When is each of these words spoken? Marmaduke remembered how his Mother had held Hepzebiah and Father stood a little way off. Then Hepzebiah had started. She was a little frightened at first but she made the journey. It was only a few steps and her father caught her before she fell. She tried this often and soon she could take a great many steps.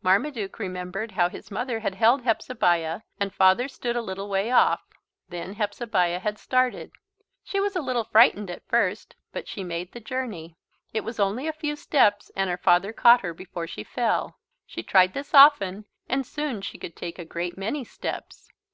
Marmaduke 0.00 0.58
remembered 0.58 1.10
how 1.12 1.28
his 1.28 1.50
Mother 1.50 1.80
had 1.80 1.94
held 1.96 2.22
Hepzebiah 2.22 3.02
and 3.20 3.34
Father 3.34 3.68
stood 3.68 3.96
a 3.96 4.00
little 4.00 4.30
way 4.30 4.50
off. 4.50 4.80
Then 5.28 5.52
Hepzebiah 5.56 6.20
had 6.20 6.38
started. 6.38 6.90
She 7.42 7.60
was 7.60 7.76
a 7.76 7.82
little 7.82 8.04
frightened 8.04 8.50
at 8.50 8.66
first 8.66 9.14
but 9.30 9.46
she 9.46 9.62
made 9.62 9.92
the 9.92 10.00
journey. 10.00 10.56
It 10.94 11.02
was 11.04 11.20
only 11.20 11.46
a 11.46 11.52
few 11.52 11.76
steps 11.76 12.30
and 12.34 12.48
her 12.48 12.56
father 12.56 12.94
caught 12.94 13.20
her 13.20 13.34
before 13.34 13.66
she 13.66 13.84
fell. 13.84 14.38
She 14.64 14.82
tried 14.82 15.12
this 15.12 15.34
often 15.34 15.84
and 16.08 16.24
soon 16.24 16.62
she 16.62 16.78
could 16.78 16.96
take 16.96 17.18
a 17.18 17.24
great 17.26 17.58
many 17.58 17.84
steps. 17.84 18.48